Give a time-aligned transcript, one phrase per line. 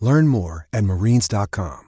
[0.00, 1.84] Learn more at marines.com.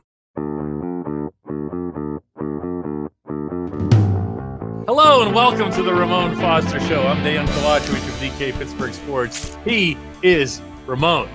[4.86, 7.06] Hello and welcome to the Ramon Foster Show.
[7.06, 9.56] I'm Dan Kovacevic of DK Pittsburgh Sports.
[9.64, 11.28] He is Ramon.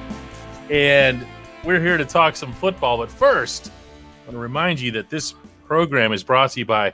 [0.70, 1.26] And
[1.64, 2.98] we're here to talk some football.
[2.98, 5.34] But first, I want to remind you that this
[5.66, 6.94] program is brought to you by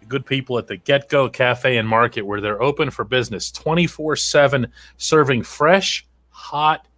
[0.00, 4.16] the good people at the GetGo Cafe and Market, where they're open for business 24
[4.16, 6.88] 7, serving fresh, hot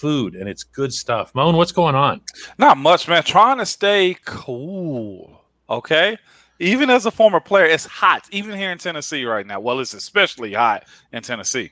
[0.00, 0.34] food.
[0.34, 1.34] And it's good stuff.
[1.34, 2.20] Moan, what's going on?
[2.58, 3.22] Not much, man.
[3.22, 5.44] Trying to stay cool.
[5.68, 6.16] Okay.
[6.58, 9.60] Even as a former player, it's hot, even here in Tennessee right now.
[9.60, 11.70] Well, it's especially hot in Tennessee.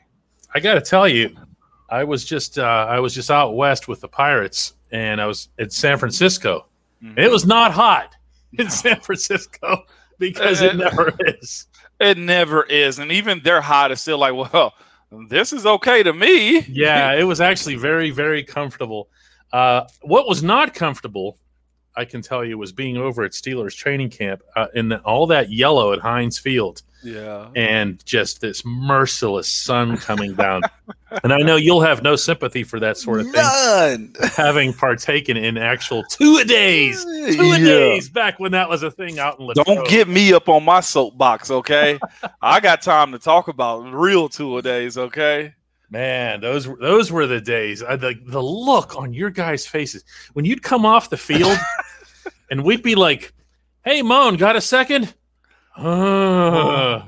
[0.55, 1.37] I got to tell you,
[1.91, 5.49] I was just uh, I was just out west with the Pirates, and I was
[5.59, 6.67] at San Francisco.
[7.03, 7.19] Mm-hmm.
[7.19, 8.15] It was not hot
[8.59, 9.85] in San Francisco
[10.19, 11.67] because it, it never is.
[12.01, 14.73] It never is, and even their hot is still like, well,
[15.29, 16.61] this is okay to me.
[16.69, 19.09] yeah, it was actually very very comfortable.
[19.53, 21.39] Uh, what was not comfortable
[21.99, 25.27] I can tell you was being over at Steelers training camp uh, in the, all
[25.27, 26.83] that yellow at Heinz Field.
[27.03, 27.49] Yeah.
[27.57, 30.63] And just this merciless sun coming down.
[31.25, 33.35] and I know you'll have no sympathy for that sort of thing.
[33.35, 34.15] None.
[34.37, 38.91] Having partaken in actual two a days, two a days back when that was a
[38.93, 39.67] thing out in Latrobe.
[39.67, 41.99] Don't get me up on my soapbox, okay?
[42.41, 45.55] I got time to talk about real two a days, okay?
[45.91, 47.83] Man, those those were the days.
[47.83, 50.05] Uh, the the look on your guys' faces
[50.35, 51.57] when you'd come off the field,
[52.51, 53.33] and we'd be like,
[53.85, 55.15] "Hey, Moan, got a second?
[55.77, 57.03] Uh,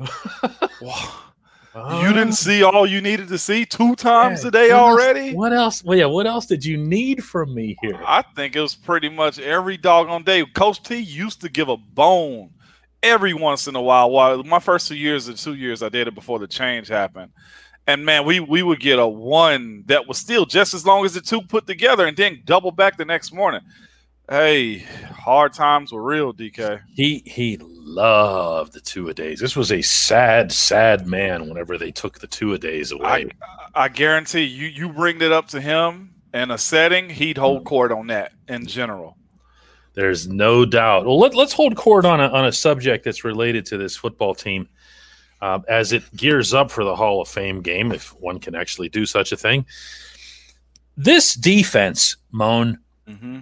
[2.02, 5.28] you didn't see all you needed to see two times yeah, a day what already.
[5.28, 5.84] Else, what else?
[5.84, 6.06] Well, yeah.
[6.06, 8.00] What else did you need from me here?
[8.06, 10.44] I think it was pretty much every doggone day.
[10.54, 12.50] Coach T used to give a bone
[13.02, 14.10] every once in a while.
[14.10, 17.30] While my first two years, or two years I did it before the change happened
[17.90, 21.14] and man, we we would get a one that was still just as long as
[21.14, 23.60] the two put together, and then double back the next morning.
[24.28, 26.82] Hey, hard times were real, DK.
[26.94, 29.40] He he loved the two a days.
[29.40, 31.48] This was a sad, sad man.
[31.48, 33.28] Whenever they took the two a days away,
[33.74, 37.64] I, I guarantee you, you bring it up to him in a setting, he'd hold
[37.64, 39.16] court on that in general.
[39.94, 41.06] There's no doubt.
[41.06, 44.34] Well, let, let's hold court on a on a subject that's related to this football
[44.34, 44.68] team
[45.42, 48.88] uh, as it gears up for the Hall of Fame game, if one can actually
[48.88, 49.64] do such a thing.
[50.96, 52.78] This defense, Moan,
[53.08, 53.40] mm-hmm.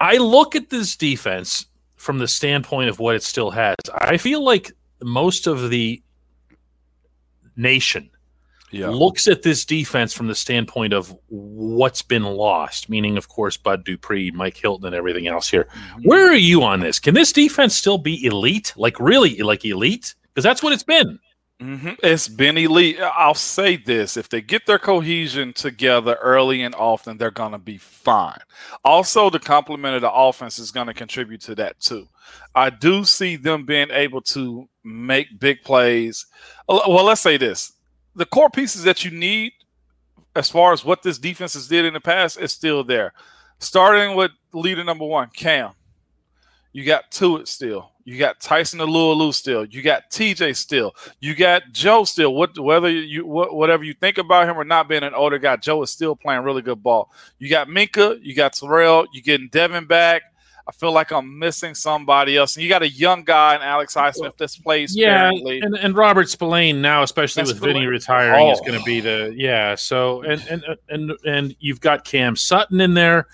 [0.00, 3.74] I look at this defense from the standpoint of what it still has.
[3.94, 6.02] I feel like most of the
[7.56, 8.10] nation
[8.70, 8.88] yeah.
[8.88, 13.84] looks at this defense from the standpoint of what's been lost, meaning, of course, Bud
[13.84, 15.64] Dupree, Mike Hilton, and everything else here.
[15.64, 16.02] Mm-hmm.
[16.02, 16.98] Where are you on this?
[16.98, 18.72] Can this defense still be elite?
[18.76, 20.14] Like, really, like elite?
[20.36, 21.18] Because that's what it's been.
[21.62, 21.92] Mm-hmm.
[22.02, 23.00] It's been elite.
[23.00, 27.58] I'll say this: if they get their cohesion together early and often, they're going to
[27.58, 28.38] be fine.
[28.84, 32.06] Also, the complement of the offense is going to contribute to that too.
[32.54, 36.26] I do see them being able to make big plays.
[36.68, 37.72] Well, let's say this:
[38.14, 39.54] the core pieces that you need,
[40.34, 43.14] as far as what this defense has did in the past, is still there.
[43.60, 45.72] Starting with leader number one, Cam.
[46.74, 47.92] You got to it still.
[48.06, 49.64] You got Tyson Alualu still.
[49.64, 50.94] You got TJ still.
[51.18, 52.32] You got Joe still.
[52.32, 55.82] What whether you whatever you think about him or not being an older guy, Joe
[55.82, 57.10] is still playing really good ball.
[57.40, 58.20] You got Minkah.
[58.22, 59.08] You got Terrell.
[59.12, 60.22] You getting Devin back.
[60.68, 62.56] I feel like I'm missing somebody else.
[62.56, 66.28] And you got a young guy in Alex Highsmith that's plays yeah, and, and Robert
[66.28, 67.74] Spillane now, especially that's with Spillane.
[67.74, 68.50] Vinny retiring, oh.
[68.50, 69.76] is going to be the yeah.
[69.76, 73.28] So and and and and you've got Cam Sutton in there,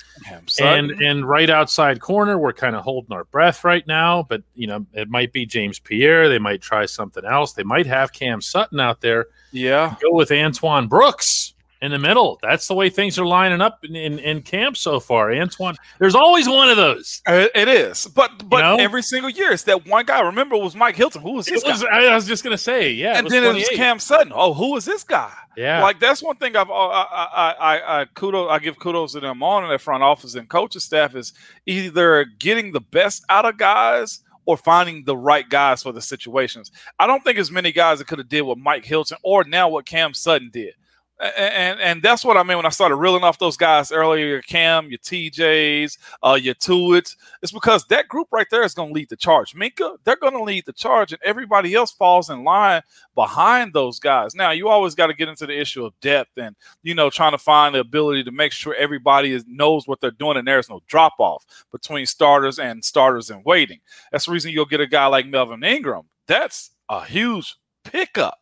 [0.47, 0.91] Sutton.
[0.91, 4.25] and and right outside corner, we're kind of holding our breath right now.
[4.25, 6.29] But you know, it might be James Pierre.
[6.29, 7.55] They might try something else.
[7.55, 9.29] They might have Cam Sutton out there.
[9.53, 12.39] Yeah, go with Antoine Brooks in the middle.
[12.41, 15.35] That's the way things are lining up in, in, in camp so far.
[15.35, 17.21] Antoine, there's always one of those.
[17.27, 18.77] Uh, It is, but but You know?
[18.77, 20.21] every single year it's that one guy.
[20.21, 21.21] Remember, it was Mike Hilton.
[21.21, 22.07] Who was this was, guy?
[22.07, 24.33] I, was just gonna say, yeah, and then it was Cam Sutton.
[24.35, 25.33] Oh, who is this guy?
[25.57, 29.13] Yeah, Like that's one thing I've uh, I I I, I kudos I give kudos
[29.13, 31.35] to them on in their front office and coaching staff is
[31.67, 36.71] either getting the best out of guys or finding the right guys for the situations.
[36.99, 39.69] I don't think as many guys that could have did what Mike Hilton or now
[39.69, 40.75] what Cam Sutton did.
[41.23, 44.27] And and that's what I mean when I started reeling off those guys earlier.
[44.27, 47.17] Your Cam, your TJs, uh, your Tuitts.
[47.43, 49.55] It's because that group right there is going to lead the charge.
[49.55, 52.83] Minkah, they're going to lead the charge, and everybody else falls in line
[53.15, 54.35] behind those guys.
[54.35, 57.33] Now, you always got to get into the issue of depth and you know trying
[57.33, 60.69] to find the ability to make sure everybody is, knows what they're doing and there's
[60.69, 63.79] no drop off between starters and starters in waiting.
[64.11, 66.03] That's the reason you'll get a guy like Melvin Ingram.
[66.27, 67.55] That's a huge
[67.85, 68.39] pickup.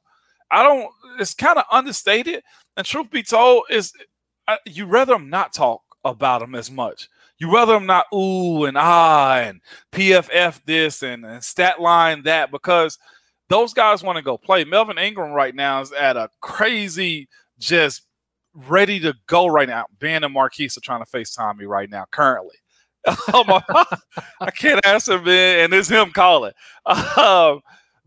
[0.51, 0.91] I don't.
[1.19, 2.43] It's kind of understated,
[2.77, 3.93] and truth be told, is
[4.67, 7.09] you rather them not talk about them as much.
[7.39, 9.61] You rather them not ooh and ah and
[9.93, 12.99] PFF this and, and stat line that because
[13.49, 14.65] those guys want to go play.
[14.65, 17.29] Melvin Ingram right now is at a crazy,
[17.59, 18.03] just
[18.55, 19.87] ready to go right now.
[19.99, 22.57] Ben and Marquise are trying to FaceTime me right now, currently.
[23.07, 23.61] oh
[24.41, 26.53] I can't answer, Ben, and it's him calling.
[27.17, 27.61] Um,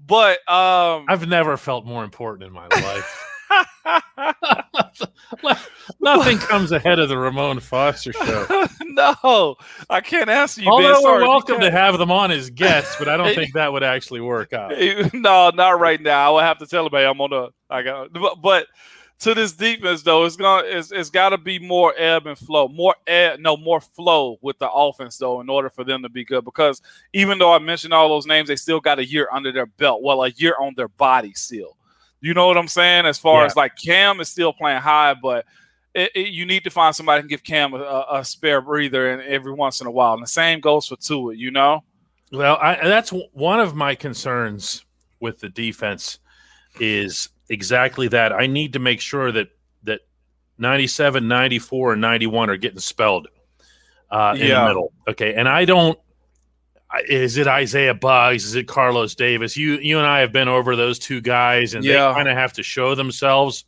[0.06, 3.32] but um, I've never felt more important in my life.
[6.00, 8.68] Nothing comes ahead of the Ramon Foster show.
[8.82, 9.56] no,
[9.90, 10.70] I can't answer you.
[10.70, 13.84] Although we're welcome to have them on as guests, but I don't think that would
[13.84, 14.74] actually work out.
[15.14, 16.28] no, not right now.
[16.28, 17.50] I will have to tell everybody I'm on the.
[17.70, 18.68] I got, but, but
[19.20, 22.68] to this defense though, it's gonna it's, it's got to be more ebb and flow,
[22.68, 26.26] more ebb, no more flow with the offense though, in order for them to be
[26.26, 26.46] good.
[26.46, 26.82] Because
[27.14, 30.02] even though I mentioned all those names, they still got a year under their belt.
[30.04, 31.78] Well, a year on their body still.
[32.24, 33.06] You know what I'm saying?
[33.06, 33.46] As far Yeah.
[33.48, 35.46] as like Cam is still playing high, but.
[35.96, 39.12] It, it- you need to find somebody who can give Cam a, a, spare breather
[39.12, 40.16] and every once in a while.
[40.16, 41.84] And the same goes for Tua, you know?
[42.31, 44.86] Well, I, that's one of my concerns
[45.20, 46.18] with the defense
[46.80, 48.34] is exactly that.
[48.34, 49.50] I need to make sure that
[49.84, 50.02] that
[50.58, 53.28] 97, 94, and 91 are getting spelled
[54.10, 54.94] uh, in the middle.
[55.08, 56.00] Okay, and I don't.
[57.07, 58.45] Is it Isaiah Buggs?
[58.45, 59.57] Is it Carlos Davis?
[59.57, 62.10] You you and I have been over those two guys, and Yeah.
[62.10, 63.66] they kind of have to show themselves.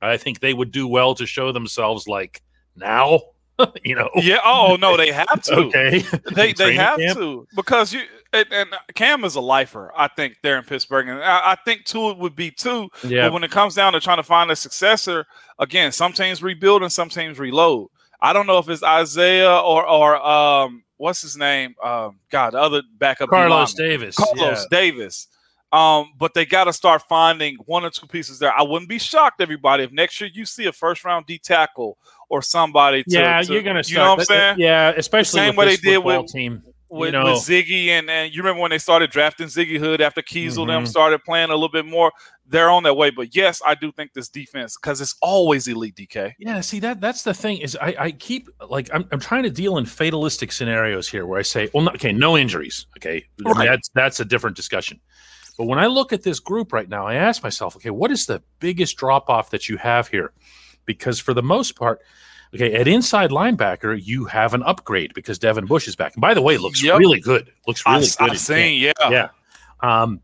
[0.00, 2.42] I think they would do well to show themselves like
[2.76, 3.20] now.
[3.84, 4.38] you know, Yeah.
[4.44, 5.54] Oh, no, they have to.
[5.66, 6.04] okay,
[6.34, 7.18] they they have camp.
[7.18, 9.90] to because you and, and Cam is a lifer.
[9.96, 12.90] I think there in Pittsburgh, and I, I think Tua would be too.
[13.02, 15.24] Yeah, But when it comes down to trying to find a successor,
[15.58, 17.88] again, some teams rebuild and some teams reload.
[18.20, 21.74] I don't know if it's Isaiah or or um what's his name?
[21.82, 23.74] Um, God, the other backup Carlos.
[23.74, 24.16] Davis.
[24.16, 24.64] Carlos yeah.
[24.70, 25.28] Davis.
[25.72, 28.52] Um, but they got to start finding one or two pieces there.
[28.56, 31.98] I wouldn't be shocked, everybody, if next year you see a first round D tackle
[32.28, 33.02] or somebody.
[33.02, 33.82] To, yeah, to- you're gonna.
[33.84, 34.56] You know what I'm saying?
[34.58, 36.62] Yeah, especially Same with way they did with- team.
[36.88, 37.24] With, know.
[37.24, 40.84] with Ziggy and, and you remember when they started drafting Ziggy Hood after Keisel them
[40.84, 40.88] Mhm.
[40.88, 42.12] started playing a little bit more.
[42.48, 45.96] They're on their way, but yes, I do think this defense because it's always elite.
[45.96, 46.34] DK.
[46.38, 49.50] Yeah, see that that's the thing is I, I keep like I'm, I'm trying to
[49.50, 53.66] deal in fatalistic scenarios here where I say, well, no, okay, no injuries, okay, Right.
[53.68, 55.00] that's that's a different discussion.
[55.58, 58.26] But when I look at this group right now, I ask myself, okay, what is
[58.26, 60.32] the biggest drop off that you have here?
[60.84, 62.00] Because for the most part,
[62.54, 66.14] okay, at inside linebacker, you have an upgrade because Devin Bush is back.
[66.14, 66.98] And by the way, looks Yep.
[66.98, 67.52] really good.
[67.66, 68.20] Looks really I good.
[68.20, 69.28] in camp seen, yeah, yeah.
[69.80, 70.20] Um,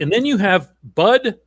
[0.00, 1.38] and then you have Bud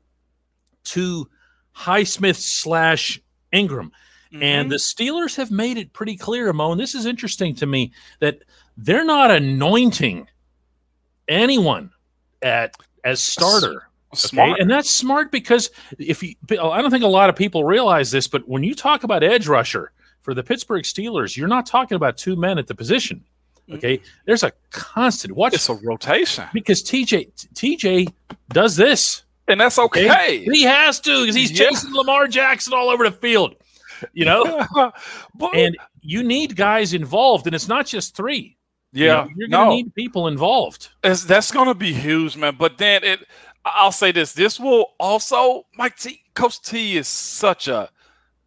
[0.86, 1.29] to
[1.75, 3.20] Highsmith slash
[3.51, 3.91] Ingram.
[4.34, 4.70] And Mhm.
[4.72, 8.39] the Steelers have made it pretty clear, Mo, and this is interesting to me, that
[8.77, 10.27] they're not anointing
[11.27, 11.91] anyone
[12.41, 13.88] at as starter.
[14.13, 14.55] Okay?
[14.60, 18.27] And that's smart because if you I don't think a lot of people realize this,
[18.27, 19.91] but when you talk about edge rusher
[20.22, 23.24] for the Pittsburgh Steelers, you're not talking about two men at the position.
[23.67, 23.75] Mm-hmm.
[23.75, 24.01] Okay.
[24.25, 28.13] There's a constant watch it's a rotation, because TJ TJ
[28.50, 29.24] does this.
[29.48, 30.43] and that's okay.
[30.43, 31.70] He has to because he's Yeah.
[31.70, 33.55] chasing Lamar Jackson all over the field.
[34.13, 34.65] You know,
[35.36, 38.58] but, and you need guys involved, and it's not just three.
[38.91, 40.89] You yeah, know, you're gonna no, need people involved.
[41.03, 42.55] It's, that's going to be huge, man.
[42.60, 43.25] But then it,
[43.65, 47.89] I'll say this: this will also, Mike T, Coach T is such a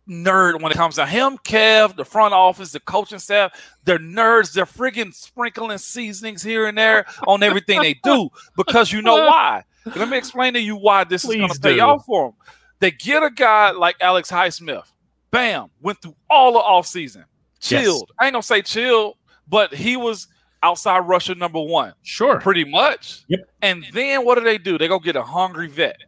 [0.08, 3.52] nerd when it comes to him, Kev, the front office, the coaching staff.
[3.85, 4.52] They're nerds.
[4.52, 9.64] They're friggin' sprinkling seasonings here and there on everything they do because you know why.
[9.94, 12.35] Let me explain to you why this is going to pay off for them.
[12.80, 14.92] They get a guy like Alex Highsmith.
[15.30, 17.25] Bam, went through all the offseason.
[17.61, 18.12] Chilled.
[18.18, 19.16] I ain't gonna say chill,
[19.49, 20.28] but he was
[20.66, 22.40] outside rusher number one Sure.
[22.40, 23.25] pretty much.
[23.28, 23.40] Yep.
[23.62, 24.76] And then what do they do?
[24.78, 25.99] They go get a hungry vet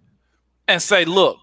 [0.67, 1.39] and say, look,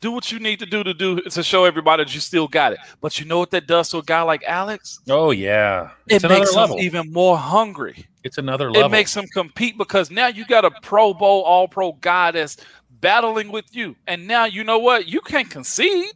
[0.00, 2.72] Do what you need to do to do to show everybody that you still got
[2.72, 2.78] it.
[3.02, 4.98] But you know what that does to a guy like Alex?
[5.10, 8.06] Oh yeah, it makes him even more hungry.
[8.24, 8.88] It's another level.
[8.88, 12.56] It makes him compete because now you got a Pro Bowl, All Pro guy that's
[13.00, 15.06] battling with you, and now you know what?
[15.06, 16.14] You can't concede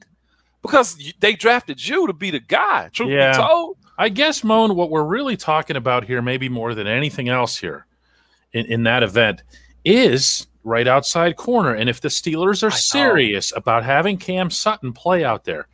[0.63, 2.89] because they drafted you to be the guy.
[2.91, 3.33] Truth yeah.
[3.33, 7.29] be told, I guess Moan, what we're really talking about here, maybe more than anything
[7.29, 7.87] else here,
[8.53, 9.43] in, in that event,
[9.85, 11.75] is right outside corner.
[11.75, 15.69] And if the Steelers are serious about having Cam Sutton play out there,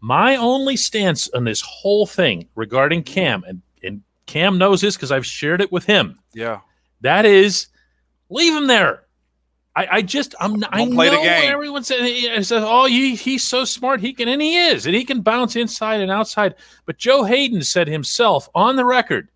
[0.00, 3.14] my only stance on this whole thing regarding mm-hmm.
[3.14, 6.18] Cam, and, and Cam knows this because I've shared it with him.
[6.34, 6.60] Yeah.
[7.00, 7.68] That is
[8.28, 9.03] leave him there.
[9.76, 11.50] I, I just I'm Don't I play know the game.
[11.52, 15.04] everyone says, says oh he, he's so smart he can and he is and he
[15.04, 16.54] can bounce inside and outside.
[16.86, 19.28] But Joe Haden said himself on the record,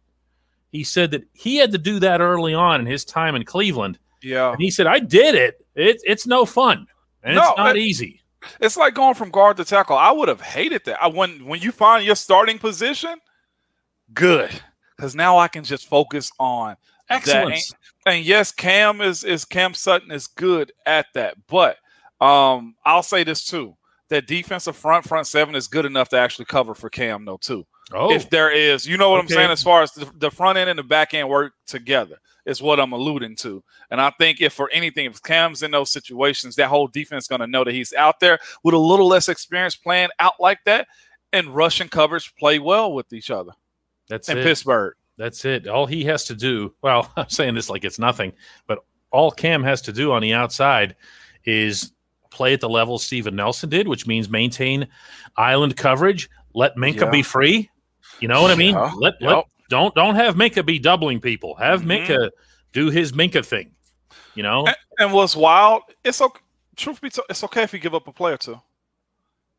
[0.70, 3.98] he said that he had to do that early on in his time in Cleveland
[4.22, 4.52] yeah.
[4.52, 5.64] And he said, I did it.
[5.74, 6.86] It it's no fun.
[7.22, 8.22] And no, it's not it, easy.
[8.60, 9.96] It's like going from guard to tackle.
[9.96, 11.02] I would have hated that.
[11.02, 13.16] I, when when you find your starting position,
[14.14, 14.50] good.
[14.96, 16.76] Because now I can just focus on
[17.08, 17.72] excellence.
[18.08, 21.36] And yes, Cam is is Cam Sutton is good at that.
[21.46, 21.76] But
[22.20, 23.76] um, I'll say this too.
[24.08, 27.66] That defensive front, front seven is good enough to actually cover for Cam, though, too.
[27.92, 28.10] Oh.
[28.10, 29.34] If there is, you know what okay.
[29.34, 32.16] I'm saying, as far as the, the front end and the back end work together
[32.46, 33.62] is what I'm alluding to.
[33.90, 37.28] And I think if for anything, if Cam's in those situations, that whole defense is
[37.28, 40.60] going to know that he's out there with a little less experience playing out like
[40.64, 40.88] that,
[41.34, 43.52] and Russian coverage play well with each other.
[44.08, 44.44] That's in it.
[44.44, 44.94] Pittsburgh.
[45.18, 45.66] That's it.
[45.66, 46.74] All he has to do.
[46.80, 48.32] Well, I'm saying this like it's nothing,
[48.66, 50.96] but all Cam has to do on the outside
[51.44, 51.92] is
[52.30, 54.86] play at the level Steven Nelson did, which means maintain
[55.36, 56.30] island coverage.
[56.54, 57.10] Let Minkah yeah.
[57.10, 57.70] be free.
[58.20, 58.74] You know what I mean?
[58.74, 58.92] Yeah.
[58.96, 59.30] Let, yep.
[59.30, 61.54] let don't don't have Minkah be doubling people.
[61.56, 61.90] Have mm-hmm.
[61.90, 62.30] Minkah
[62.72, 63.72] do his Minkah thing.
[64.34, 64.66] You know.
[64.66, 65.82] And, and what's wild?
[66.04, 66.40] It's okay.
[66.76, 68.60] Truth be told, it's okay if you give up a play or two.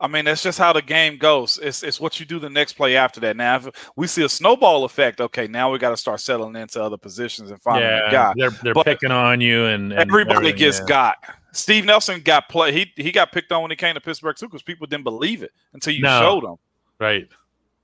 [0.01, 1.59] I mean, that's just how the game goes.
[1.61, 3.35] It's it's what you do the next play after that.
[3.35, 6.81] Now, if we see a snowball effect, okay, now we got to start settling into
[6.81, 8.33] other positions and finding yeah, a guy.
[8.35, 10.85] They're they're but picking on you, and, and everybody gets yeah.
[10.85, 11.17] got.
[11.51, 12.71] Steve Nelson got play.
[12.71, 15.43] He he got picked on when he came to Pittsburgh too, because people didn't believe
[15.43, 16.19] it until you no.
[16.21, 16.55] showed them.
[16.99, 17.27] Right.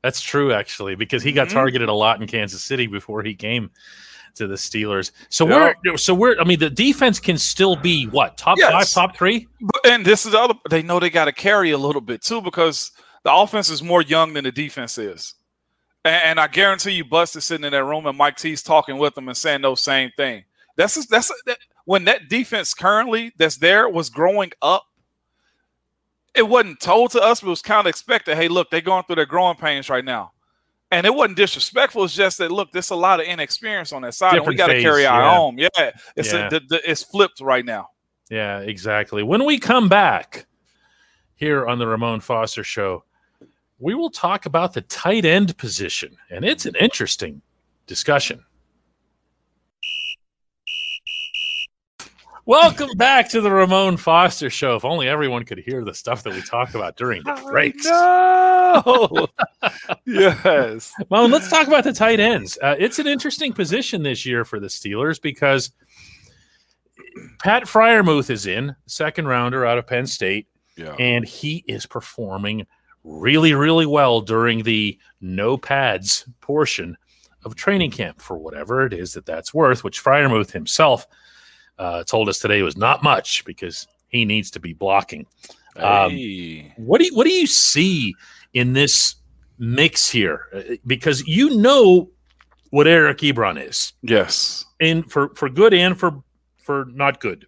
[0.01, 1.57] That's true, actually, because he got mm-hmm.
[1.57, 3.71] targeted a lot in Kansas City before he came
[4.35, 5.11] to the Steelers.
[5.29, 8.71] So we're so we're I mean the defense can still be what top yes.
[8.71, 9.47] five, top three.
[9.85, 12.41] And this is the other they know they got to carry a little bit too
[12.41, 12.91] because
[13.23, 15.33] the offense is more young than the defense is.
[16.03, 18.97] And, and I guarantee you, Bust is sitting in that room and Mike T's talking
[18.97, 20.43] with them and saying those same thing.
[20.77, 24.85] That's that's that, when that defense currently that's there was growing up
[26.35, 28.35] it wasn't told to us, but it was kind of expected.
[28.35, 30.33] Hey, look, they're going through their growing pains right now.
[30.91, 32.03] And it wasn't disrespectful.
[32.03, 34.55] It's just that look, there's a lot of inexperience on that side, Different and we
[34.55, 35.37] got to carry our yeah.
[35.37, 35.57] own.
[35.57, 36.47] Yeah, it's yeah.
[36.47, 37.89] A, the, the, it's flipped right now.
[38.29, 39.23] Yeah, exactly.
[39.23, 40.45] When we come back
[41.35, 43.03] here on the Ramon Foster Show,
[43.79, 47.41] we will talk about the tight end position, and it's an interesting
[47.87, 48.43] discussion.
[52.47, 54.75] Welcome back to the Ramon Foster Show.
[54.75, 57.85] If only everyone could hear the stuff that we talk about during the breaks.
[57.85, 59.27] No.
[60.05, 60.93] yes.
[61.09, 62.55] Well, let's talk about the tight ends.
[62.61, 65.71] Uh, it's an interesting position this year for the Steelers because
[67.39, 70.47] Pat Freiermuth is in, second rounder out of Penn State,
[70.77, 70.93] yeah.
[70.99, 72.67] and he is performing
[73.03, 76.95] really, really well during the no pads portion
[77.43, 81.07] of training camp for whatever it is that that's worth, which Freiermuth himself–
[81.77, 85.25] uh, told us today was not much because he needs to be blocking.
[85.75, 86.73] Um, hey.
[86.77, 88.13] What do you, what do you see
[88.53, 89.15] in this
[89.57, 90.47] mix here?
[90.53, 92.09] Uh, because you know
[92.69, 93.93] what Eric Ebron is.
[94.01, 96.23] Yes, and for for good and for
[96.57, 97.45] for not good.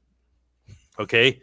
[1.00, 1.42] Okay,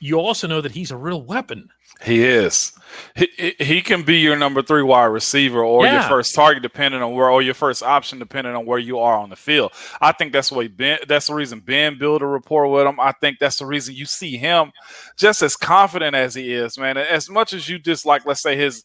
[0.00, 1.68] you also know that he's a real weapon.
[2.02, 2.72] He is.
[3.14, 5.94] He, he can be your number three wide receiver or yeah.
[5.94, 9.18] your first target, depending on where, or your first option, depending on where you are
[9.18, 9.72] on the field.
[10.00, 10.98] I think that's the way Ben.
[11.06, 13.00] That's the reason Ben built a rapport with him.
[13.00, 14.72] I think that's the reason you see him
[15.16, 16.96] just as confident as he is, man.
[16.96, 18.84] As much as you dislike, let's say his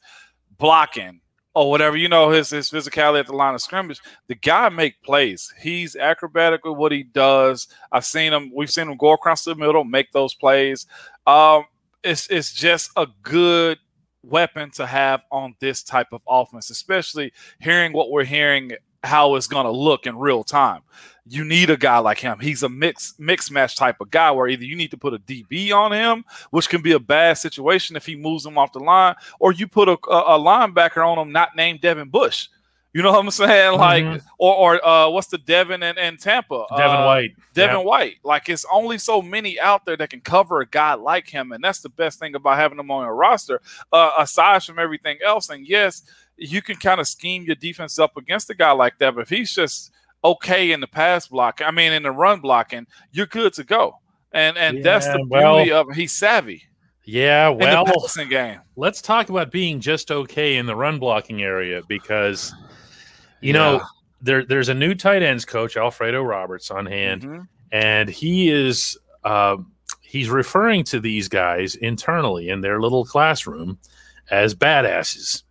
[0.57, 1.21] blocking
[1.53, 3.99] or whatever, you know, his his physicality at the line of scrimmage.
[4.27, 5.53] The guy make plays.
[5.59, 7.67] He's acrobatic with what he does.
[7.91, 8.51] I've seen him.
[8.53, 10.85] We've seen him go across the middle, make those plays.
[11.27, 11.65] Um,
[12.03, 13.79] it's it's just a good
[14.23, 18.71] weapon to have on this type of offense, especially hearing what we're hearing
[19.03, 20.81] how it's going to look in real time.
[21.27, 22.39] You need a guy like him.
[22.39, 25.19] He's a mix mix match type of guy where either you need to put a
[25.19, 28.79] DB on him, which can be a bad situation if he moves him off the
[28.79, 32.47] line, or you put a, a, a linebacker on him not named Devin Bush.
[32.93, 33.77] You know what I'm saying?
[33.77, 34.27] Like, mm-hmm.
[34.37, 36.65] or or uh, what's the Devin and, and Tampa?
[36.75, 37.31] Devin uh, White.
[37.53, 37.83] Devin yeah.
[37.83, 38.15] White.
[38.23, 41.63] Like, it's only so many out there that can cover a guy like him, and
[41.63, 43.61] that's the best thing about having him on your roster.
[43.93, 46.03] Uh, aside from everything else, and yes,
[46.35, 49.29] you can kind of scheme your defense up against a guy like that, but if
[49.29, 49.91] he's just
[50.23, 53.99] okay in the pass block, I mean, in the run blocking, you're good to go.
[54.33, 56.63] And and yeah, that's the beauty well, of he's savvy.
[57.03, 57.85] Yeah, well,
[58.29, 58.59] game.
[58.75, 62.53] let's talk about being just okay in the run blocking area because
[63.41, 63.59] you yeah.
[63.59, 63.81] know,
[64.21, 67.41] there there's a new tight ends coach, Alfredo Roberts, on hand, mm-hmm.
[67.71, 69.57] and he is uh,
[70.01, 73.79] he's referring to these guys internally in their little classroom
[74.29, 75.43] as badasses,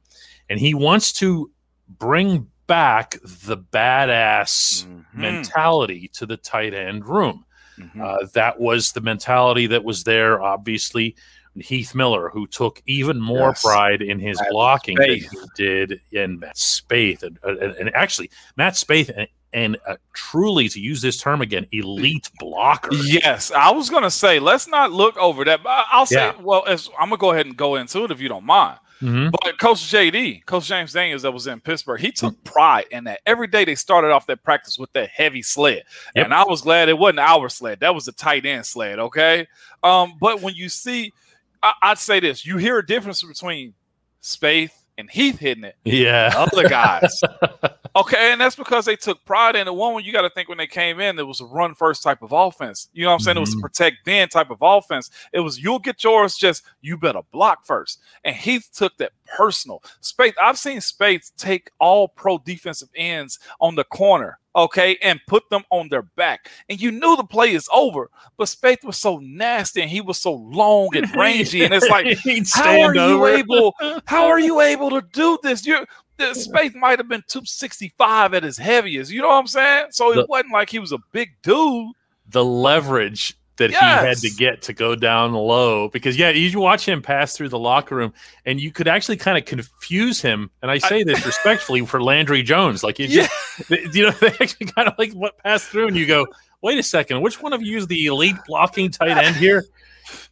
[0.48, 1.50] and he wants to
[1.98, 5.20] bring back the badass mm-hmm.
[5.20, 7.44] mentality to the tight end room.
[7.78, 8.00] Mm-hmm.
[8.00, 11.16] Uh, that was the mentality that was there, obviously,
[11.56, 13.62] Heath Miller, who took even more yes.
[13.62, 15.30] pride in his Matt blocking Spaeth.
[15.30, 19.96] than he did in Matt Spaeth, and, and, and actually Matt Spaeth and, and uh,
[20.12, 22.94] truly to use this term again, elite blocker.
[22.94, 25.60] Yes, I was going to say let's not look over that.
[25.66, 26.34] I'll say, yeah.
[26.40, 26.78] well, I'm
[27.08, 28.78] going to go ahead and go into it if you don't mind.
[29.02, 29.30] Mm-hmm.
[29.30, 33.20] But Coach JD, Coach James Daniels, that was in Pittsburgh, he took pride in that.
[33.24, 36.26] Every day they started off that practice with that heavy sled, yep.
[36.26, 37.80] and I was glad it wasn't our sled.
[37.80, 38.98] That was a tight end sled.
[38.98, 39.46] Okay,
[39.82, 41.14] um, but when you see
[41.62, 43.74] I, would say this: you hear a difference between
[44.22, 45.76] Spaeth and Heath hitting it.
[45.84, 47.20] Yeah, other guys.
[48.00, 49.74] okay, and that's because they took pride in it.
[49.74, 52.22] One, you got to think when they came in, it was a run first type
[52.22, 52.88] of offense.
[52.92, 53.34] You know what I'm saying?
[53.34, 53.38] Mm-hmm.
[53.38, 53.60] It was a mm-hmm.
[53.62, 55.10] protect then type of offense.
[55.32, 58.00] It was you'll get yours, just you better block first.
[58.24, 59.82] And Heath took that personal.
[60.02, 65.48] Spaeth, I've seen Spaeth take all pro defensive ends on the corner okay, and put
[65.50, 66.48] them on their back.
[66.68, 70.18] And you knew the play is over, but Spaeth was so nasty and he was
[70.18, 71.64] so long and rangy.
[71.64, 72.18] And it's like,
[72.52, 73.74] how are you able?
[74.06, 75.66] How are you able to do this?
[75.66, 75.86] You're
[76.20, 79.10] the Spaeth might have been 265 at his heaviest.
[79.10, 79.86] You know what I'm saying?
[79.90, 81.92] So it wasn't like he was a big dude.
[82.28, 84.00] The leverage that yes.
[84.00, 87.50] he had to get to go down low because yeah, you watch him pass through
[87.50, 88.12] the locker room
[88.46, 90.50] and you could actually kind of confuse him.
[90.62, 93.28] And I say this respectfully for Landry Jones, like you, yeah.
[93.68, 96.26] just, you know, they actually kind of like what passed through, and you go,
[96.62, 99.66] wait a second, which one of you is the elite blocking tight end here?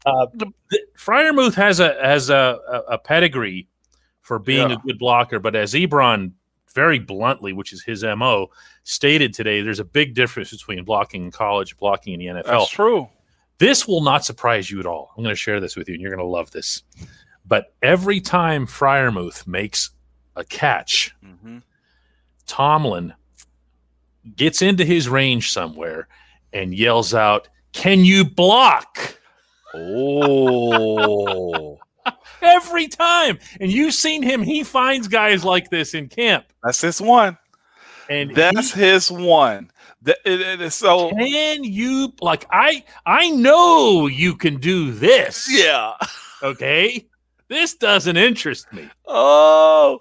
[0.07, 3.69] Uh, the, has a has a, a, a pedigree
[4.29, 4.77] for being yeah.
[4.77, 6.33] a good blocker, but as Ebron
[6.75, 8.51] very bluntly, which is his mo,
[8.85, 12.45] stated today, there's a big difference between blocking in college, blocking in the NFL.
[12.45, 13.09] That's true.
[13.57, 15.13] This will not surprise you at all.
[15.17, 16.83] I'm going to share this with you, and you're going to love this.
[17.47, 19.91] But every time Freiermuth makes
[20.37, 21.59] a catch, mm-hmm.
[22.47, 23.15] Tomlin
[24.37, 26.07] gets into his range somewhere
[26.53, 29.17] and yells out, Can you block?
[29.75, 31.79] Oh.
[32.43, 33.39] Every time.
[33.61, 36.47] And you've seen him, he finds guys like this in camp.
[36.63, 37.39] That's his one.
[38.09, 39.71] And that's he, his one.
[40.03, 45.49] The, so can you like I I know you can do this.
[45.51, 45.95] Yeah.
[46.41, 47.05] Okay.
[47.49, 48.89] This doesn't interest me.
[49.05, 49.99] Oh.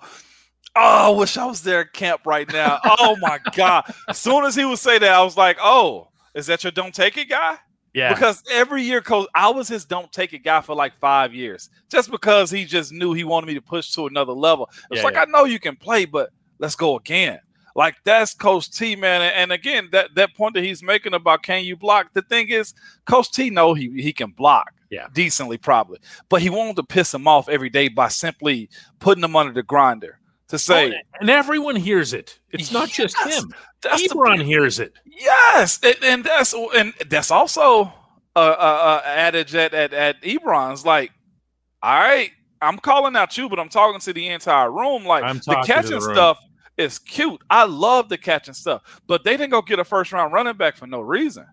[0.75, 2.79] Oh, I wish I was there at camp right now.
[2.85, 3.91] Oh my god.
[4.07, 6.93] As soon as he would say that, I was like, oh, is that your don't
[6.93, 7.57] take it guy?
[7.97, 8.13] Yeah.
[8.13, 11.71] Because every year, coach, I was his don't take it guy for like five years.
[11.89, 14.69] Just because he just knew he wanted me to push to another level.
[14.91, 15.23] It's yeah, like yeah.
[15.23, 16.29] I know you can play, but
[16.59, 17.39] let's go again.
[17.75, 19.23] Like that's Coach T, man.
[19.35, 22.13] And again, that that point that he's making about can you block?
[22.13, 24.73] The thing is, Coach T know he he can block.
[24.91, 25.07] Yeah.
[25.11, 25.97] Decently, probably.
[26.29, 29.63] But he wanted to piss him off every day by simply putting him under the
[29.63, 30.93] grinder to oh, say.
[30.93, 32.39] Oh, and everyone hears it.
[32.51, 33.53] It's not just him.
[33.81, 34.93] That's Ebron the, hears it.
[35.05, 35.79] Yes.
[35.83, 37.93] And, and, that's and that's also
[38.35, 41.11] a, a, a adage at, at, at Ebron's like,
[41.83, 42.31] all right,
[42.61, 45.05] I'm calling out you, but I'm talking to the entire room.
[45.05, 46.39] Like the catching the stuff
[46.77, 47.41] is cute.
[47.49, 50.75] I love the catching stuff, but they didn't go get a first round running back
[50.75, 51.45] for no reason.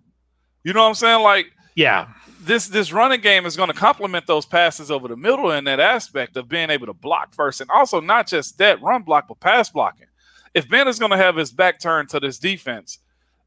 [0.63, 1.23] You know what I'm saying?
[1.23, 2.09] Like, yeah,
[2.45, 5.81] this this running game is going to complement those passes over the middle in that
[5.81, 9.41] aspect of being able to block first, and also not just that run block, but
[9.41, 10.07] pass blocking.
[10.55, 12.99] If Ben is going to have his back turned to this defense,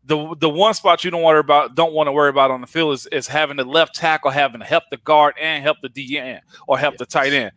[0.03, 2.67] the the one spot you don't worry about don't want to worry about on the
[2.67, 5.89] field is, is having the left tackle having to help the guard and help the
[5.89, 6.99] DN or help yes.
[6.99, 7.51] the tight end.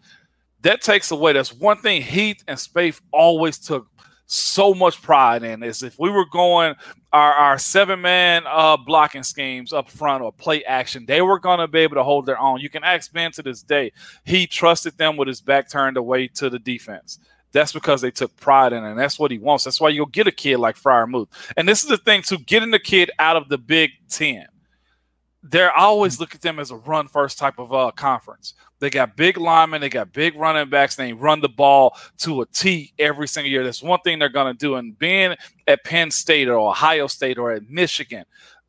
[0.62, 1.32] That takes away.
[1.32, 3.86] That's one thing Heath and Spaeth always took
[4.32, 6.74] so much pride in is if we were going
[7.12, 11.58] our, our seven man uh, blocking schemes up front or play action, they were going
[11.58, 12.60] to be able to hold their own.
[12.60, 13.90] You can ask Ben to this day.
[14.24, 17.18] He trusted them with his back turned away to the defense.
[17.50, 18.90] That's because they took pride in it.
[18.90, 19.64] And that's what he wants.
[19.64, 21.26] That's why you'll get a kid like Freiermuth.
[21.56, 24.46] And this is the thing to getting the kid out of the Big Ten.
[25.42, 28.54] They're always look at them as a run first type of uh, conference.
[28.78, 32.42] They got big linemen, they got big running backs, and they run the ball to
[32.42, 33.64] a T every single year.
[33.64, 34.76] That's one thing they're going to do.
[34.76, 38.24] And being at Penn State or Ohio State or at Michigan,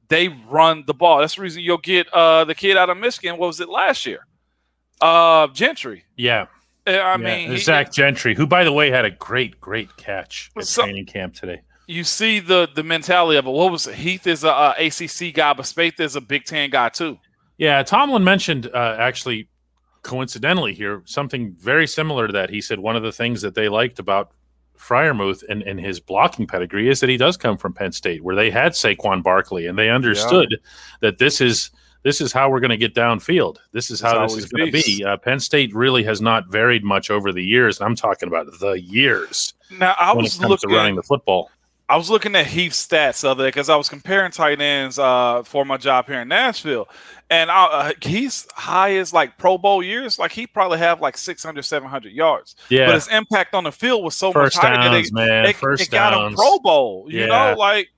[0.07, 1.19] they run the ball.
[1.19, 3.37] That's the reason you'll get uh, the kid out of Michigan.
[3.37, 4.25] What was it last year?
[4.99, 6.05] Uh, Gentry.
[6.15, 6.47] Yeah.
[6.87, 7.17] I yeah.
[7.17, 11.35] mean, Zach Gentry, who, by the way, had a great, great catch at training camp
[11.35, 13.51] today you see the the mentality of it.
[13.51, 13.95] What was it?
[13.95, 17.17] Heath is a, a ACC guy, but Spaeth is a Big Ten guy too.
[17.57, 19.49] Yeah, Tomlin mentioned uh, actually
[20.03, 22.49] coincidentally here something very similar to that.
[22.49, 24.31] He said one of the things that they liked about
[24.77, 28.35] Freiermuth and, and his blocking pedigree is that he does come from Penn State, where
[28.35, 30.57] they had Saquon Barkley, and they understood yeah.
[31.01, 31.71] that this is
[32.03, 33.57] this is how we're going to get downfield.
[33.73, 35.03] This is how this is going to be.
[35.03, 37.79] Uh, Penn State really has not varied much over the years.
[37.79, 39.53] I'm talking about the years.
[39.77, 41.51] Now I was looking running the football.
[41.91, 44.97] I was looking at Heath's stats the other day because I was comparing tight ends
[44.97, 46.87] uh, for my job here in Nashville.
[47.29, 50.17] And I, uh, he's high as like Pro Bowl years.
[50.17, 52.55] Like he probably have like 600, 700 yards.
[52.69, 52.85] Yeah.
[52.85, 55.45] But his impact on the field was so First much higher downs, that man.
[55.47, 56.31] it, First it got downs.
[56.31, 57.07] him Pro Bowl.
[57.09, 57.25] You Yeah.
[57.25, 57.89] know, like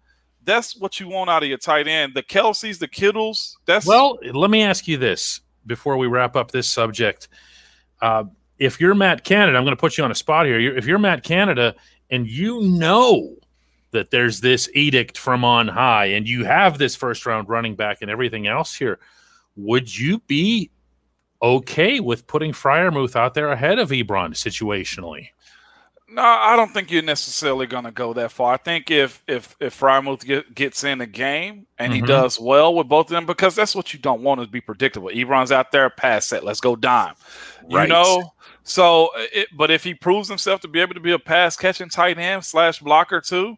[0.44, 2.14] that's what you want out of your tight end.
[2.16, 3.60] The Kelseys, the Kittles.
[3.68, 7.28] That's Well, let me ask you this before we wrap up this subject.
[8.02, 8.24] Uh,
[8.58, 10.60] if you're Matt Canada, I'm going to put you on a spot here.
[10.60, 11.76] You're, if you're Matt Canada
[12.10, 13.36] and you know
[13.94, 18.00] that there's this edict from on high and you have this first round running back
[18.02, 19.00] and everything else here,
[19.56, 20.70] would you be
[21.42, 25.30] okay with putting Freiermuth out there ahead of Ebron situationally?
[26.10, 28.54] No, I don't think you're necessarily going to go that far.
[28.54, 32.08] I think if if if Frymuth get, gets in the game and he Mhm.
[32.08, 35.10] does well with both of them, because that's what you don't want to be predictable.
[35.10, 37.16] Ebron's out there, pass set, let's go dime.
[37.68, 37.90] You Right.
[37.90, 38.32] know,
[38.64, 41.90] so it, but if he proves himself to be able to be a pass catching
[41.90, 43.56] tight end slash blocker too,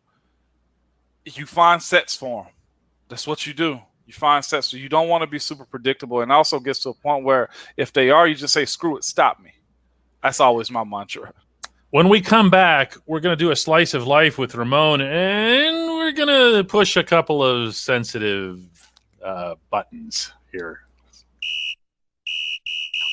[1.26, 2.54] you find sets for them.
[3.10, 3.80] That's what you do.
[4.06, 4.68] You find sets.
[4.68, 7.50] So you don't want to be super predictable, and also gets to a point where
[7.78, 9.52] if they are, you just say, "Screw it, stop me."
[10.22, 11.34] That's always my mantra.
[11.90, 15.76] When we come back, we're going to do a slice of life with Ramon, and
[15.96, 18.62] we're going to push a couple of sensitive
[19.24, 20.82] uh, buttons here.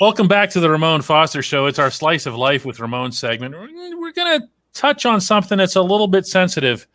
[0.00, 1.66] Welcome back to the Ramon Foster Show.
[1.66, 3.54] It's our slice of life with Ramon segment.
[3.54, 6.86] We're, going to touch on something that's a little bit sensitive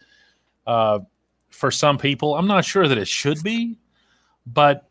[0.68, 1.00] uh,
[1.50, 2.36] for some people.
[2.36, 3.80] I'm not sure that it should be,
[4.46, 4.88] but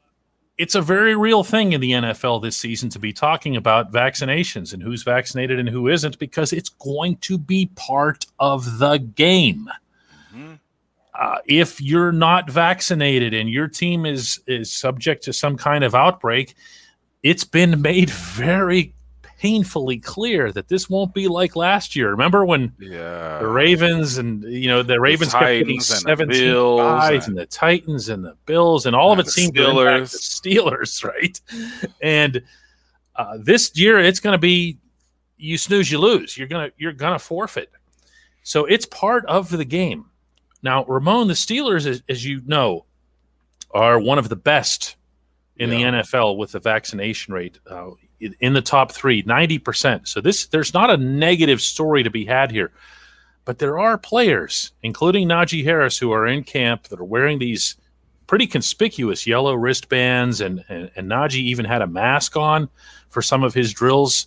[0.58, 4.72] it's a very real thing in the NFL this season to be talking about vaccinations
[4.72, 9.68] and who's vaccinated and who isn't because it's going to be part of the game.
[10.34, 10.58] Mhm.
[11.14, 15.94] Uh, if you're not vaccinated and your team is is subject to some kind of
[15.94, 16.54] outbreak,
[17.22, 18.94] it's been made very
[19.46, 22.10] painfully clear that this won't be like last year.
[22.10, 23.38] Remember when Yeah.
[23.38, 27.14] the Ravens and you know the Ravens kept getting Titans and the 17 Bills buys
[27.14, 30.10] and- and the Titans and the Bills and all of it the seemed to impact
[30.12, 31.40] the Steelers, right?
[32.02, 32.42] And
[33.14, 34.78] uh, this year it's going to be
[35.38, 36.36] you snooze you lose.
[36.36, 37.70] You're gonna you're gonna forfeit.
[38.42, 40.06] So it's part of the game.
[40.62, 42.86] Now, Ramon, the Steelers, as, as you know,
[43.70, 44.96] are one of the best
[45.56, 45.92] in Yeah.
[45.92, 50.08] the NFL with the vaccination rate uh, in- the top three, 90%.
[50.08, 52.72] So this there's not a negative story to be had here.
[53.44, 57.76] But there are players, including Najee Harris, who are in camp that are wearing these
[58.26, 62.68] pretty conspicuous yellow wristbands, and, and, and Najee even had a mask on
[63.08, 64.26] for some of his drills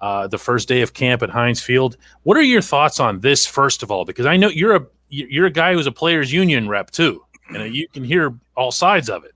[0.00, 1.96] uh, the first day of camp at Heinz Field.
[2.22, 4.04] What are your thoughts on this, first of all?
[4.04, 7.74] Because I know you're a you're a guy who's a players union rep too, and
[7.74, 9.35] you can hear all sides of it.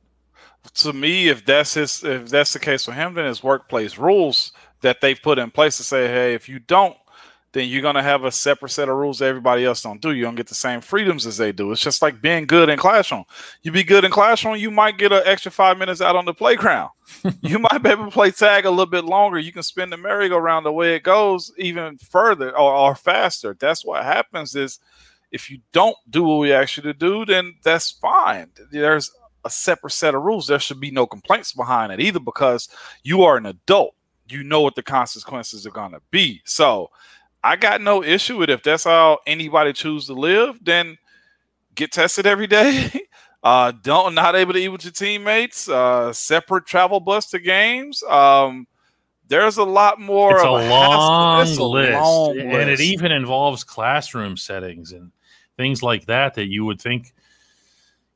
[0.74, 4.52] To me, if that's his, if that's the case for him, then it's workplace rules
[4.82, 6.96] that they've put in place to say, hey, if you don't,
[7.52, 10.12] then you're gonna have a separate set of rules that everybody else don't do.
[10.12, 11.72] You don't get the same freedoms as they do.
[11.72, 13.24] It's just like being good in classroom.
[13.62, 16.34] You be good in classroom, you might get an extra five minutes out on the
[16.34, 16.90] playground.
[17.42, 19.38] you might be able to play tag a little bit longer.
[19.38, 23.56] You can spin the merry-go-round the way it goes even further or, or faster.
[23.58, 24.78] That's what happens is
[25.32, 28.50] if you don't do what we ask you to do, then that's fine.
[28.70, 29.10] There's
[29.44, 30.46] a separate set of rules.
[30.46, 32.68] There should be no complaints behind it either because
[33.02, 33.94] you are an adult.
[34.28, 36.40] You know what the consequences are going to be.
[36.44, 36.90] So
[37.42, 40.98] I got no issue with if that's how anybody choose to live, then
[41.74, 42.90] get tested every day.
[43.42, 45.66] Uh, don't not able to eat with your teammates.
[45.66, 48.02] Uh, separate travel bus to games.
[48.02, 48.66] Um,
[49.28, 50.34] there's a lot more.
[50.34, 51.42] It's a long.
[51.42, 55.10] It's a list, long and it even involves classroom settings and
[55.56, 57.14] things like that that you would think,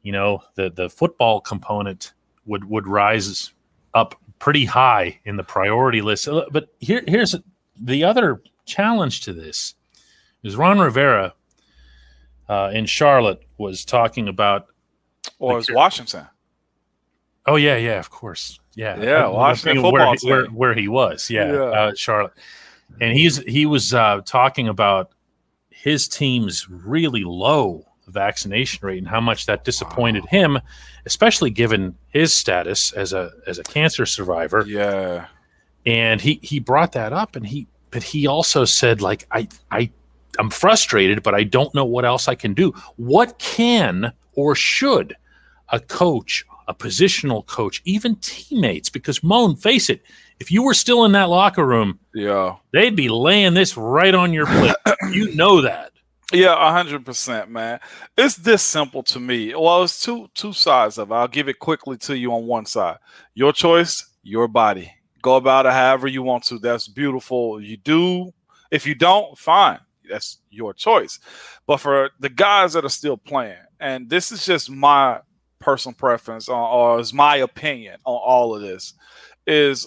[0.05, 2.12] you know, the the football component
[2.47, 3.53] would would rise
[3.95, 6.29] up pretty high in the priority list.
[6.29, 7.35] Uh, But here here's
[7.81, 9.75] the other challenge to this
[10.45, 11.35] is Ron Rivera
[12.49, 14.67] uh, in Charlotte was talking about
[15.38, 16.27] or is Washington.
[17.47, 20.55] Oh yeah, yeah, of course, yeah, Yeah, Washington where, football he- where, team.
[20.55, 21.62] where he was, yeah, Yeah.
[21.62, 22.33] Uh, Charlotte,
[23.01, 25.11] and he's he was uh, talking about
[25.71, 30.59] his team's really low vaccination rate and how much that disappointed him,
[31.07, 34.64] especially given his status as a as a cancer survivor.
[34.67, 35.27] Yeah.
[35.87, 39.90] and he he brought that up and he but he also said like i i
[40.38, 45.14] i'm frustrated but i don't know what else i can do what can or should
[45.69, 50.03] a coach a positional coach even teammates because moan face it
[50.40, 52.57] if you were still in that locker room Yeah.
[52.73, 54.75] they'd be laying this right on your plate
[55.12, 55.93] you know that
[56.35, 57.79] Yeah, hundred percent, man.
[58.18, 59.55] It's this simple to me.
[59.55, 61.14] Well, it's two two sides of it.
[61.14, 62.99] I'll give it quickly to you on one side.
[63.35, 64.92] Your choice, your body.
[65.23, 66.59] Go about it however you want to.
[66.59, 67.61] That's beautiful.
[67.61, 68.33] You do.
[68.70, 69.79] If you don't, fine.
[70.11, 71.20] That's your choice.
[71.66, 75.20] But for the guys that are still playing, and this is just my
[75.61, 78.94] personal preference or, or is my opinion on all of this,
[79.47, 79.87] is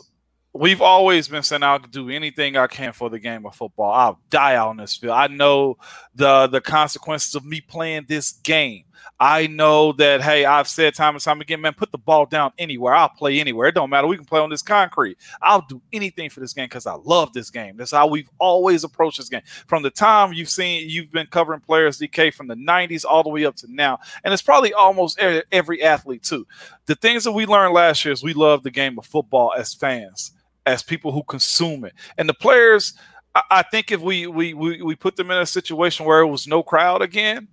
[0.58, 3.91] we've always been saying I'll do anything I can for the game of football.
[3.91, 5.13] I'll die on this field.
[5.13, 5.78] I know
[6.15, 8.84] the the consequences of me playing this game.
[9.20, 12.52] I know that hey, I've said time and time again, man, put the ball down
[12.58, 12.93] anywhere.
[12.93, 13.70] I'll play anywhere.
[13.70, 14.08] It don't matter.
[14.08, 15.17] We can play on this concrete.
[15.41, 17.78] I'll do anything for this game because I love this game.
[17.78, 19.41] That's how we've always approached this game.
[19.67, 23.30] From the time you've seen you've been covering players DK from the 90s all the
[23.30, 24.00] way up to now.
[24.24, 26.46] And it's probably almost every athlete too.
[26.86, 29.74] The things that we learned last year is we love the game of football as
[29.74, 30.32] fans,
[30.67, 31.93] as people who consume it.
[32.17, 32.93] And the players,
[33.34, 36.27] I, I think if we, we we we put them in a situation where it
[36.27, 37.47] was no crowd again,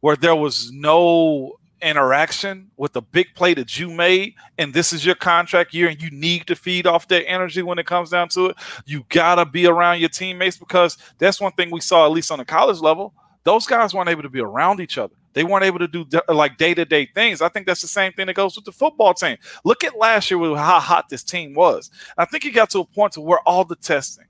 [0.00, 5.06] where there was no interaction with the big play that you made, and this is
[5.06, 8.28] your contract year, and you need to feed off that energy when it comes down
[8.30, 8.56] to it.
[8.84, 12.38] You gotta be around your teammates because that's one thing we saw at least on
[12.38, 13.14] the college level.
[13.44, 15.14] Those guys weren't able to be around each other.
[15.36, 17.42] They weren't able to do d- like day to day things.
[17.42, 19.36] I think that's the same thing that goes with the football team.
[19.66, 21.90] Look at last year with how hot this team was.
[22.16, 24.24] I think it got to a point to where all the testing,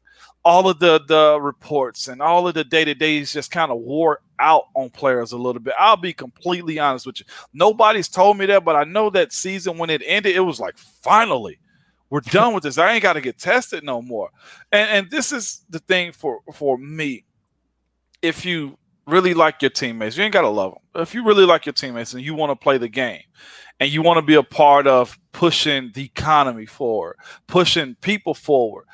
[0.45, 3.79] all of the the reports, and all of the day to days just kind of
[3.79, 5.75] wore out on players a little bit.
[5.79, 7.27] I'll be completely honest with you.
[7.55, 10.77] Nobody's told me that, but I know that season when it ended, it was like
[10.77, 11.61] finally
[12.11, 12.79] we're done with this.
[12.79, 14.31] I ain't got to get tested no more.
[14.73, 17.27] And and this is the thing for for me.
[18.23, 21.03] If you really like your teammates, you ain't got to love them.
[21.03, 23.23] If you really like your teammates and you want to play the game
[23.81, 27.17] and you want to be a part of pushing the economy forward,
[27.47, 28.87] pushing people forward,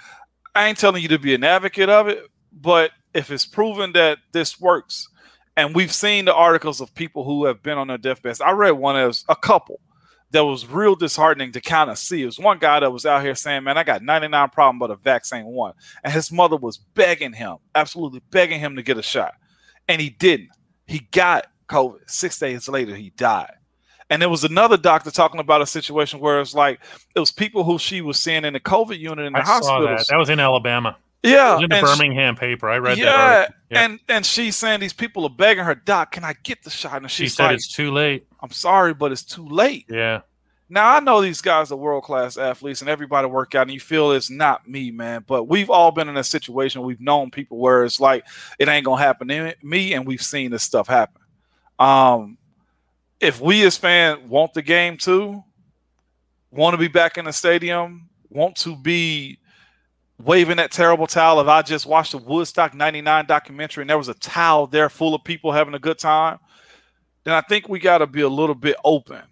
[0.55, 4.19] I ain't telling you to be an advocate of it, but if it's proven that
[4.33, 5.09] this works,
[5.57, 8.41] and we've seen the articles of people who have been on their deathbeds.
[8.41, 9.81] I read one as a couple
[10.31, 12.23] that was real disheartening to kind of see.
[12.23, 14.91] It was one guy that was out here saying, "Man, I got 99 problem, but
[14.91, 19.03] a vaccine one," and his mother was begging him, absolutely begging him to get a
[19.03, 19.35] shot,
[19.93, 20.49] and he didn't.
[20.87, 22.01] He got COVID.
[22.11, 23.53] Six days later, he died.
[24.11, 26.81] And there was another doctor talking about a situation where it's like
[27.15, 29.53] it was people who she was seeing in the COVID unit in the i saw
[29.55, 30.01] hospitals.
[30.01, 32.77] that that was in alabama Yeah, it was in the and she- birmingham paper i
[32.77, 33.55] read that yeah, article.
[33.71, 33.85] Yeah.
[33.85, 37.01] and and she's saying these people are begging her, Doc, can I get the shot?
[37.01, 39.87] And she she's said like, it's too late I'm sorry, but it's too late.
[39.89, 40.21] yeah
[40.69, 43.81] Now I know these guys are world class athletes and everybody work out, and you
[43.81, 45.25] feel it's not me, man.
[45.27, 46.83] But we've all been in a situation.
[46.83, 48.25] We've known people where it's like
[48.59, 51.21] it ain't gonna happen to me, and we've seen this stuff happen.
[51.79, 52.39] Um,
[53.21, 55.45] if we as fans want the game too,
[56.51, 59.39] want to be back in the stadium, want to be
[60.23, 61.41] waving that terrible towel.
[61.41, 65.15] If I just watched the Woodstock '99 documentary and there was a towel there full
[65.15, 66.39] of people having a good time,
[67.25, 69.23] then I think we got to be a little bit open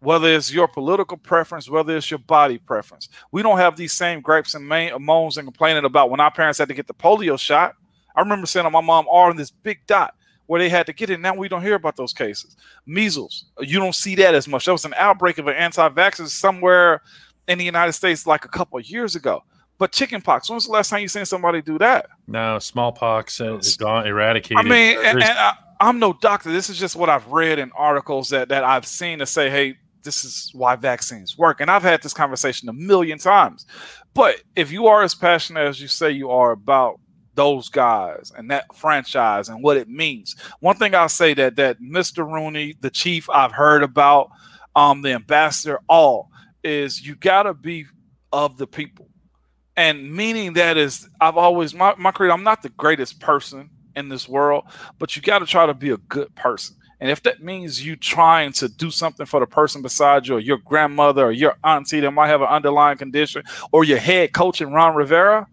[0.00, 3.08] whether it's your political preference, whether it's your body preference.
[3.32, 6.58] We don't have these same gripes and main, moans and complaining about when our parents
[6.58, 7.74] had to get the polio shot.
[8.14, 10.14] I remember seeing my mom arm this big dot
[10.46, 11.20] where they had to get it.
[11.20, 12.56] Now we don't hear about those cases.
[12.86, 14.64] Measles, you don't see that as much.
[14.64, 17.02] There was an outbreak of an anti-vaxxer somewhere
[17.48, 19.42] in the United States like a couple of years ago.
[19.78, 22.06] But chickenpox, when was the last time you seen somebody do that?
[22.26, 26.50] no smallpox uh, is gone eradicated I mean, and, and I, I'm no doctor.
[26.50, 29.76] This is just what I've read in articles that, that I've seen to say, hey,
[30.06, 31.60] this is why vaccines work.
[31.60, 33.66] And I've had this conversation a million times.
[34.14, 36.98] But if you are as passionate as you say you are about
[37.34, 41.82] those guys and that franchise and what it means, one thing I'll say that that
[41.82, 42.26] Mr.
[42.26, 44.30] Rooney, the chief I've heard about,
[44.74, 46.30] um, the ambassador, all
[46.64, 47.84] is you gotta be
[48.32, 49.10] of the people.
[49.76, 54.08] And meaning that is I've always my, my creed, I'm not the greatest person in
[54.08, 54.64] this world,
[54.98, 56.76] but you got to try to be a good person.
[57.00, 60.40] And if that means you trying to do something for the person beside you, or
[60.40, 64.60] your grandmother, or your auntie that might have an underlying condition, or your head coach
[64.60, 65.46] in Ron Rivera,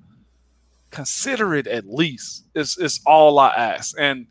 [0.89, 2.45] consider it at least.
[2.55, 3.95] It's, it's all I ask.
[3.99, 4.27] And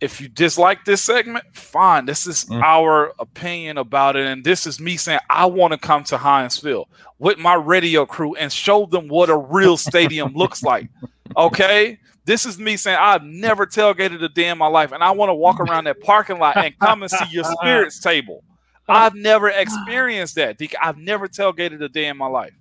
[0.00, 2.04] if you dislike this segment, fine.
[2.04, 2.62] This is mm.
[2.62, 4.26] our opinion about it.
[4.26, 8.04] And this is me saying, I want to come to Heinz Field with my radio
[8.04, 10.88] crew and show them what a real stadium looks like.
[11.36, 11.98] Okay.
[12.26, 14.90] This is me saying, I've never tailgated a day in my life.
[14.90, 18.00] And I want to walk around that parking lot and come and see your spirits
[18.00, 18.42] table.
[18.88, 18.98] Uh-huh.
[18.98, 20.60] I've never experienced that.
[20.82, 22.52] I've never tailgated a day in my life.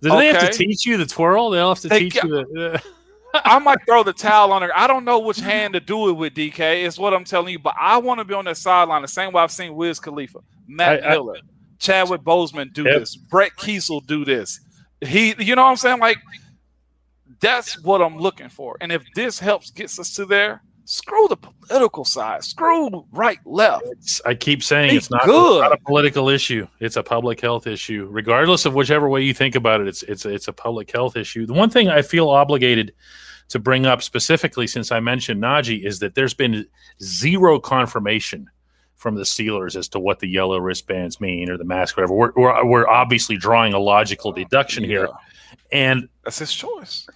[0.00, 0.18] Do okay?
[0.18, 1.50] they have to teach you the twirl?
[1.50, 2.82] They'll have to they teach you the.
[3.34, 4.70] I might throw the towel on her.
[4.76, 6.82] I don't know which hand to do it with, DK.
[6.82, 7.58] Is what I'm telling you.
[7.58, 10.40] But I want to be on that sideline the same way I've seen Wiz Khalifa,
[10.66, 11.40] Matt I, Miller, I,
[11.78, 13.00] Chadwick Boseman do yep.
[13.00, 14.60] this, Brett Keisel do this.
[15.00, 16.00] He, you know what I'm saying?
[16.00, 16.18] Like
[17.40, 18.76] that's what I'm looking for.
[18.80, 23.84] And if this helps gets us to there, screw the political side, screw right, left.
[23.92, 25.60] It's, I keep saying it's not, good.
[25.60, 28.08] not a political issue; it's a public health issue.
[28.10, 31.46] Regardless of whichever way you think about it, it's it's it's a public health issue.
[31.46, 32.94] The one thing I feel obligated
[33.48, 36.66] to bring up specifically, since I mentioned Najee, is that there's been
[37.02, 38.50] zero confirmation
[38.96, 42.14] from the Steelers as to what the yellow wristbands mean or the mask, whatever.
[42.14, 44.88] We're, we're, we're obviously drawing a logical deduction yeah.
[44.88, 45.08] here,
[45.72, 47.06] and that's his choice.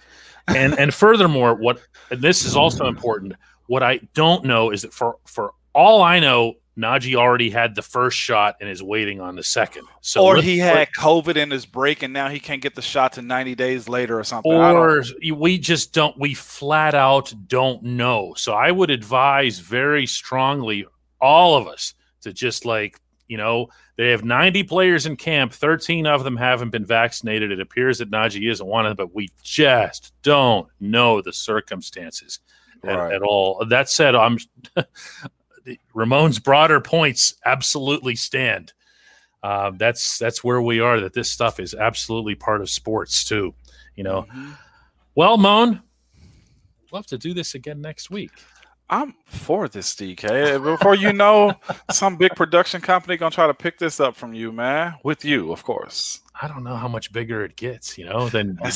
[0.47, 3.33] and and furthermore, what and this is also important.
[3.67, 7.81] What I don't know is that for for all I know, Najee already had the
[7.81, 9.85] first shot and is waiting on the second.
[10.01, 13.13] So or he had COVID in his break and now he can't get the shot
[13.13, 14.51] to 90 days later or something.
[14.51, 15.03] Or
[15.35, 18.33] we just don't we flat out don't know.
[18.35, 20.85] So I would advise very strongly
[21.21, 26.05] all of us to just like, you know, they have 90 players in camp, 13
[26.07, 27.51] of them haven't been vaccinated.
[27.51, 32.39] It appears that Najee isn't one of them, but we just don't know the circumstances
[32.83, 33.07] right.
[33.07, 33.65] at, at, all.
[33.65, 34.37] That said, I'm
[35.93, 38.73] Ramon's broader points absolutely stand.
[39.41, 40.99] Uh, that's that's where we are.
[41.01, 43.53] That this stuff is absolutely part of sports too.
[43.95, 44.21] You know.
[44.23, 44.51] Mm-hmm.
[45.15, 45.81] Well, Moan,
[46.91, 48.31] love to do this again next week.
[48.89, 50.63] I'm for this, DK.
[50.63, 51.53] Before you know,
[51.91, 54.95] some big production company gonna try to pick this up from you, man.
[55.03, 56.21] With you, of course.
[56.41, 58.71] I don't know how much bigger it gets, you know, than than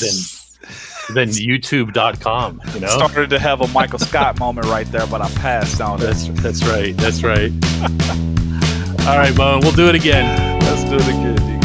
[1.14, 2.62] than YouTube.com.
[2.74, 6.00] You know, started to have a Michael Scott moment right there, but I passed on
[6.00, 6.96] That's that's right.
[6.98, 7.52] That's right.
[9.08, 9.60] All right, Mo.
[9.62, 10.60] We'll do it again.
[10.62, 11.57] Let's do it again.